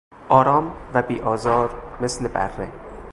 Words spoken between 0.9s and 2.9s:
و بی آزار مثل بره